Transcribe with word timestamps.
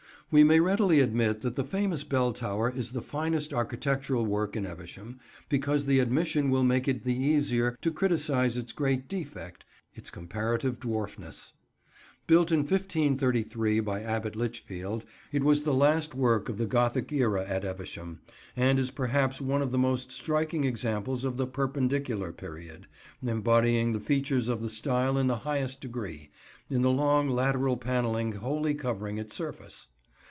We 0.33 0.45
may 0.45 0.61
readily 0.61 1.01
admit 1.01 1.41
that 1.41 1.57
the 1.57 1.63
famous 1.65 2.05
Bell 2.05 2.31
Tower 2.31 2.69
is 2.73 2.93
the 2.93 3.01
finest 3.01 3.53
architectural 3.53 4.25
work 4.25 4.55
in 4.55 4.65
Evesham, 4.65 5.19
because 5.49 5.85
the 5.85 5.99
admission 5.99 6.49
will 6.49 6.63
make 6.63 6.87
it 6.87 7.03
the 7.03 7.13
easier 7.19 7.77
to 7.81 7.91
criticise 7.91 8.55
its 8.55 8.71
great 8.71 9.09
defect, 9.09 9.65
its 9.93 10.09
comparative 10.09 10.79
dwarfness. 10.79 11.51
Built 12.27 12.49
in 12.49 12.59
1533 12.59 13.81
by 13.81 13.99
Abbot 14.03 14.37
Lichfield, 14.37 15.03
it 15.33 15.43
was 15.43 15.63
the 15.63 15.73
last 15.73 16.15
work 16.15 16.47
of 16.47 16.57
the 16.57 16.65
Gothic 16.65 17.11
era 17.11 17.45
at 17.45 17.65
Evesham, 17.65 18.21
and 18.55 18.79
is 18.79 18.89
perhaps 18.89 19.41
one 19.41 19.61
of 19.61 19.71
the 19.71 19.77
most 19.77 20.11
striking 20.13 20.63
examples 20.63 21.25
of 21.25 21.35
the 21.35 21.45
Perpendicular 21.45 22.31
period: 22.31 22.87
[Picture: 22.87 22.87
Bell 22.87 22.95
Tower, 22.95 23.19
Evesham] 23.23 23.29
embodying 23.37 23.91
the 23.91 23.99
features 23.99 24.47
of 24.47 24.61
the 24.61 24.69
style 24.69 25.17
in 25.17 25.27
the 25.27 25.39
highest 25.43 25.81
degree, 25.81 26.29
in 26.69 26.83
the 26.83 26.89
long 26.89 27.27
lateral 27.27 27.75
panellings 27.75 28.37
wholly 28.37 28.73
covering 28.73 29.17
its 29.17 29.33
surface. 29.35 29.89